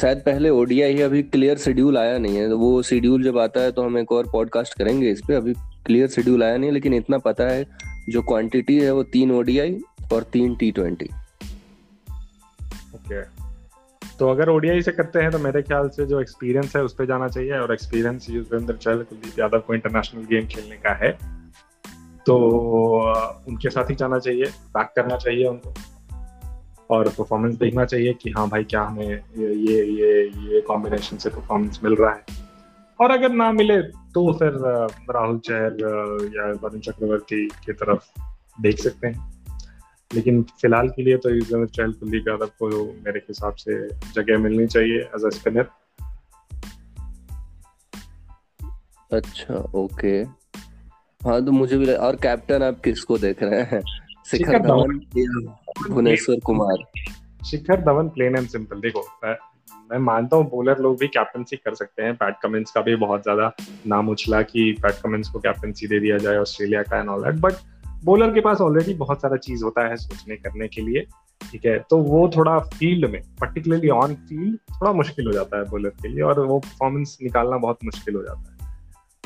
[0.02, 3.62] शायद पहले ओडीआई ही अभी क्लियर शेड्यूल आया नहीं है तो वो शेड्यूल जब आता
[3.62, 5.54] है तो हम एक और पॉडकास्ट करेंगे इस पे। अभी
[5.86, 7.66] क्लियर शेड्यूल आया नहीं लेकिन इतना पता है
[8.10, 9.80] जो क्वांटिटी है वो तीन ओडीआई
[10.14, 11.10] और तीन टी ट्वेंटी
[12.96, 13.22] ओके
[14.20, 17.06] तो अगर ओडीआई से करते हैं तो मेरे ख्याल से जो एक्सपीरियंस है उस पर
[17.06, 21.39] जाना चाहिए और एक्सपीरियंस युजवेंद्र चहल कुलदीप यादव को इंटरनेशनल गेम खेलने का है।
[22.30, 22.36] तो
[23.48, 25.74] उनके साथ ही जाना चाहिए बैक करना चाहिए उनको।
[26.90, 31.80] और परफॉर्मेंस देखना चाहिए कि हाँ भाई क्या हमें ये ये ये कॉम्बिनेशन से परफॉर्मेंस
[31.84, 32.38] मिल रहा है।
[33.00, 34.54] और अगर ना मिले तो फिर
[35.12, 38.08] राहुल चहर या वरुण चक्रवर्ती की तरफ़
[38.62, 39.30] देख सकते हैं।
[40.12, 42.68] लेकिन फ़िलहाल के लिए तो युजवेंद्र चहल कुलदीप यादव को
[43.06, 45.70] मेरे हिसाब से जगह मिलनी चाहिए एज अ स्पिनर
[49.12, 50.39] अच्छा ओके
[51.22, 53.82] हाँ तो मुझे भी और कैप्टन आप किसको देख रहे हैं?
[54.28, 55.00] Shikhar Dhawan
[55.90, 56.84] Bhuvneshwar Kumar?
[57.46, 59.02] Shikhar Dhawan plain and simple देखो
[59.92, 63.24] मैं मानता हूँ बॉलर लोग भी कैप्टनसी कर सकते हैं। पैट कमिंस का भी बहुत
[63.24, 63.52] ज़्यादा
[63.88, 67.40] नाम उछला कि पैट कमिंस को कैप्टनसी दे दिया जाए ऑस्ट्रेलिया का and all that
[67.42, 67.54] but
[68.06, 71.06] bowler के पास ऑलरेडी बहुत सारा चीज़ होता है सोचने करने के लिए
[71.42, 71.78] ठीक है?
[71.80, 76.08] तो वो थोड़ा फ़ील्ड में पर्टिकुलरली ऑन फ़ील्ड थोड़ा मुश्किल हो जाता है बॉलर के
[76.08, 78.59] लिए और वो परफॉर्मेंस निकालना बहुत मुश्किल हो जाता है।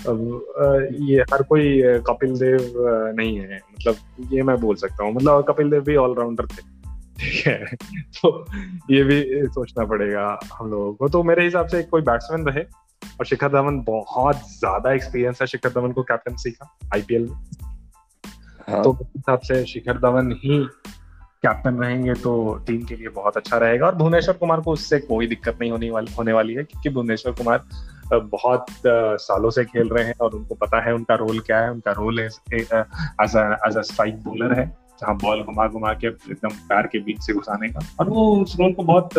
[0.08, 2.74] अब ये हर कोई कपिल देव
[3.18, 6.62] नहीं है। मतलब ये मैं बोल सकता हूँ। मतलब कपिल देव भी ऑलराउंडर थे।
[7.20, 7.76] ठीक है।
[8.22, 8.46] तो
[8.90, 12.64] ये भी सोचना पड़ेगा हम लोगों को। तो मेरे हिसाब से कोई बैट्समैन रहे
[13.20, 17.36] और शिखर धवन बहुत ज़्यादा एक्सपीरियंस है शिखर धवन को कैप्टनसी का आईपीएल में।
[18.68, 18.84] हाँ.
[18.84, 20.66] तो हिसाब से शिखर धवन ही
[21.44, 25.28] कैप्टन रहेंगे तो टीम के लिए बहुत अच्छा रहेगा। और भुवनेश्वर कुमार को उससे कोई
[25.28, 27.64] दिक्कत नहीं होने वाली होने वाली है क्योंकि भुवनेश्वर कुमार
[28.14, 28.66] बहुत
[29.22, 32.20] सालों से खेल रहे हैं और उनको पता है उनका रोल क्या है। उनका role
[32.20, 34.66] as a strike bowler है
[35.02, 38.56] जहाँ बॉल घुमा घुमा के एकदम पैर के बीच से घुसाने का। और वो उस
[38.60, 39.10] रोल को बहुत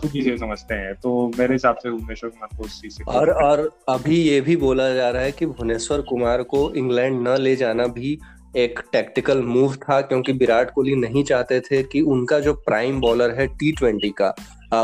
[0.00, 3.30] खूबी से समझते हैं। तो मेरे हिसाब से भुवनेश्वर कुमार को उस चीज़ से और
[3.42, 7.54] और अभी ये भी बोला जा रहा है कि भुवनेश्वर कुमार को इंग्लैंड न ले
[7.56, 8.18] जाना भी
[8.56, 13.30] एक टैक्टिकल मूव था क्योंकि विराट कोहली नहीं चाहते थे कि उनका जो प्राइम बॉलर
[13.30, 14.34] है टी ट्वेंटी का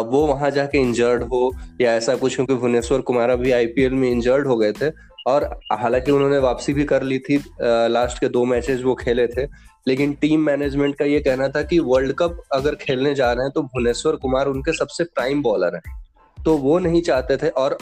[0.02, 4.46] वो वहाँ जाके इंजर्ड हो या ऐसा कुछ, क्योंकि भुवनेश्वर कुमार अभी आईपीएल में इंजर्ड
[4.46, 4.90] हो गए थे
[5.26, 9.46] और हालाँकि उन्होंने वापसी भी कर ली थी लास्ट के दो मैचेस वो खेले थे।
[9.86, 13.52] लेकिन टीम मैनेजमेंट का ये कहना था कि वर्ल्ड कप अगर खेलने जा रहे हैं
[13.54, 15.98] तो भुवनेश्वर कुमार उनके सबसे प्राइम बॉलर है।
[16.38, 17.74] तो वो नहीं चाहते थे और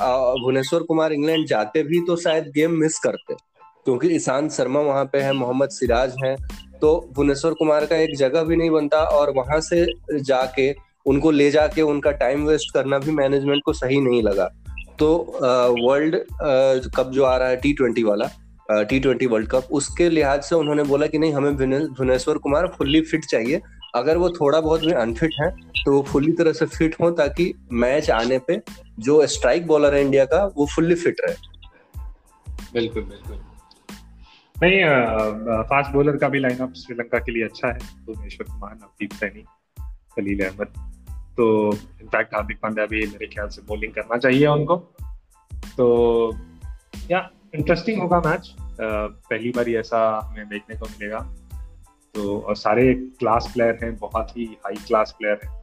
[0.43, 3.35] भुवनेश्वर कुमार इंग्लैंड जाते भी तो शायद गेम मिस करते।
[3.89, 6.35] क्योंकि ईशांत शर्मा वहाँ पे है, मोहम्मद सिराज है
[6.81, 10.73] तो भुवनेश्वर कुमार का एक जगह भी नहीं बनता और वहाँ से जाके,
[11.07, 14.49] उनको ले जाके उनका टाइम वेस्ट करना भी मैनेजमेंट को सही नहीं लगा।
[14.99, 15.09] तो
[15.81, 16.17] वर्ल्ड
[16.97, 18.29] कप जो आ रहा है टी ट्वेंटी वाला
[18.83, 23.01] टी ट्वेंटी वर्ल्ड कप उसके लिहाज से उन्होंने बोला कि नहीं, हमें भुवनेश्वर कुमार फुल्ली
[23.03, 23.61] फिट चाहिए।
[23.95, 27.53] अगर वो थोड़ा बहुत भी अनफिट है तो वो फुल्ली तरह से फिट हो ताकि
[27.75, 28.61] मैच आने पे
[29.01, 31.35] जो स्ट्राइक बॉलर है इंडिया का, वो फुल्ली फिट रहे।
[32.73, 33.47] बिल्कुल बिल्कुल।
[34.63, 39.43] नहीं फास्ट बॉलर का भी लाइनअप श्रीलंका के लिए अच्छा है, भुवनेश्वर कुमार, नवदीप सैनी,
[40.15, 40.69] खलील अहमद।
[41.37, 44.77] तो इनफैक्ट हार्दिक पांड्या भी मेरे ख्याल से बॉलिंग करना चाहिए उनको।
[45.77, 46.37] तो
[47.11, 51.21] या इंटरेस्टिंग होगा मैच पहली बार ऐसा हमें देखने को मिलेगा।
[52.15, 55.58] तो और सारे क्लास प्लेयर हैं, बहुत ही हाई क्लास प्लेयर हैं।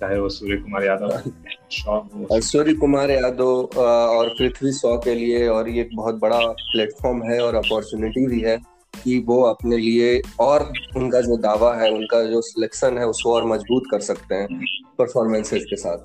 [0.00, 5.80] चाहे वो सूर्य कुमार यादव सूर्य कुमार यादव और पृथ्वी शॉ के लिए और ये
[5.80, 8.56] एक बहुत बड़ा प्लेटफॉर्म है और अपॉर्चुनिटी भी है
[8.94, 13.46] कि वो अपने लिए और उनका जो दावा है उनका जो सिलेक्शन है उसको और
[13.46, 14.64] मज़बूत कर सकते हैं
[14.98, 15.98] परफॉर्मेंसेस के साथ।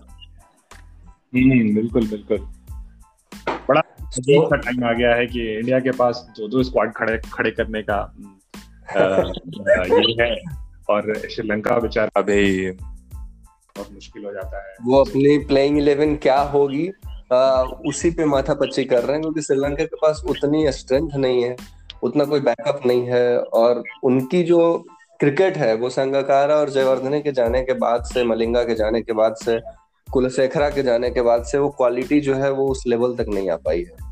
[1.36, 2.38] हम्म बिल्कुल बिल्कुल।
[3.70, 7.18] बड़ा अजीब सा टाइम आ गया है कि इंडिया के पास दो दो स्क्वाड खड़े
[7.34, 9.00] खड़े करने का आ,
[9.98, 10.36] ये है।
[10.90, 12.72] और श्रीलंका बेचारा अभी
[13.78, 16.90] बहुत मुश्किल हो जाता है। वो अपनी प्लेइंग इलेवन क्या होगी?
[17.34, 21.44] आ, उसी पे माथा पच्ची कर रहे हैं क्योंकि श्रीलंका के पास उतनी स्ट्रेंथ नहीं
[21.44, 21.56] है
[22.04, 24.86] उतना कोई बैकअप नहीं है और उनकी जो
[25.20, 29.14] क्रिकेट है वो संगाकारा और जयवर्धने के जाने के बाद से मलिंगा के जाने के
[29.14, 29.60] बाद से
[30.08, 33.50] कुलशेखरा के जाने के बाद से वो क्वालिटी जो है वो उस लेवल तक नहीं
[33.50, 34.06] आ पाई है।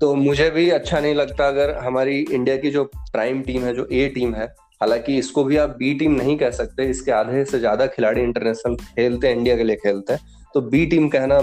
[0.00, 3.88] तो मुझे भी अच्छा नहीं लगता अगर हमारी इंडिया की जो प्राइम टीम है जो
[3.92, 4.46] ए टीम है
[4.80, 8.74] हालाँकि इसको भी आप बी टीम नहीं कह सकते, इसके आधे से ज़्यादा खिलाड़ी इंटरनेशनल
[8.76, 11.38] खेलते हैं इंडिया के लिए खेलते हैं। तो बी टीम कहना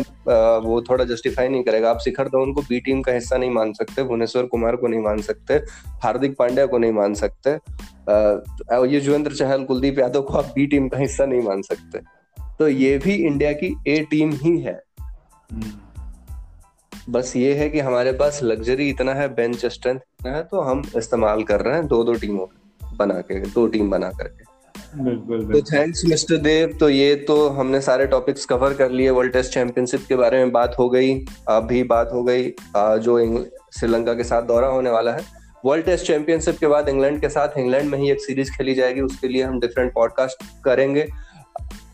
[0.60, 3.72] वो थोड़ा जस्टिफाई नहीं करेगा। आप शिखर धवन को बी टीम का हिस्सा नहीं मान
[3.74, 5.54] सकते, भुवनेश्वर कुमार को नहीं मान सकते,
[6.04, 7.52] हार्दिक पांड्या को नहीं मान सकते
[8.88, 12.00] ये जुवेंद्र चहल, कुलदीप यादव को आप बी टीम का हिस्सा नहीं मान सकते।
[12.60, 14.82] तो ये भी इंडिया की ए टीम ही है।
[17.10, 20.82] बस ये है कि हमारे पास लग्जरी इतना है बेंच स्ट्रेंथ इतना है तो हम
[20.98, 22.46] इस्तेमाल कर रहे हैं दो दो टीमों
[22.98, 24.46] बना के दो टीम बना करके।
[24.98, 29.54] तो थैंक्स मिस्टर देव। तो ये तो हमने सारे टॉपिक्स कवर कर लिए। वर्ल्ड टेस्ट
[29.54, 31.14] चैंपियनशिप के बारे में बात हो गई
[31.50, 33.18] अभी बात हो गई जो
[33.80, 35.26] श्रीलंका के साथ दौरा होने वाला है।
[35.66, 39.02] वर्ल्ड टेस्ट चैंपियनशिप के बाद इंग्लैंड के साथ इंग्लैंड में ही एक सीरीज़ खेली जाएगी
[39.02, 41.08] उसके लिए हम डिफरेंट पॉडकास्ट करेंगे।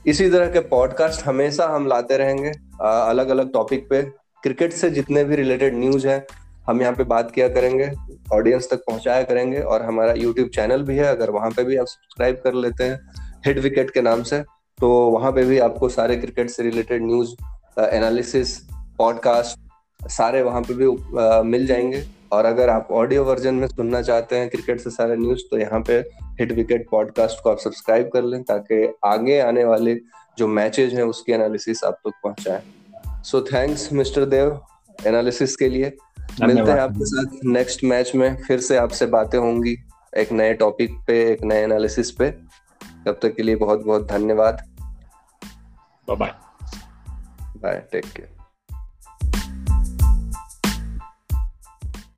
[0.07, 4.01] इसी तरह के पॉडकास्ट हमेशा हम लाते रहेंगे अलग अलग टॉपिक पे।
[4.43, 6.25] क्रिकेट से जितने भी रिलेटेड न्यूज़ है
[6.67, 7.91] हम यहाँ पे बात किया करेंगे
[8.33, 11.85] ऑडियंस तक पहुँचाया करेंगे और हमारा यूट्यूब चैनल भी है अगर वहाँ पे भी आप
[11.85, 12.99] सब्सक्राइब कर लेते हैं
[13.45, 14.39] हिट विकेट के नाम से
[14.79, 17.35] तो वहाँ पे भी आपको सारे क्रिकेट से रिलेटेड न्यूज़
[17.79, 18.57] एनालिसिस
[18.97, 19.59] पॉडकास्ट
[20.09, 24.35] सारे वहाँ पे भी uh, मिल जाएँगे। और अगर आप ऑडियो वर्जन में सुनना चाहते
[24.35, 25.93] हैं क्रिकेट से सारे न्यूज़ तो यहाँ पे
[26.39, 29.95] हिट विकेट पॉडकास्ट को आप सब्सक्राइब कर लें ताकि आगे आने वाले
[30.37, 32.61] जो मैचेज हैं उसकी एनालिसिस आप तक पहुंचाएँ।
[33.23, 34.61] So thanks mister Dev
[35.07, 35.97] analysis के लिए।
[36.41, 39.77] मिलते हैं आपके साथ नेक्स्ट मैच में। फिर से आपसे बातें होंगी
[40.17, 42.29] एक नए टॉपिक पे एक नए एनालिसिस पे।
[43.05, 44.69] तब तक के लिए बहुत बहुत धन्यवाद।
[46.09, 46.35] Bye
[47.57, 48.42] bye take care